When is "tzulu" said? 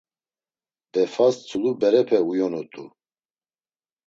1.39-1.71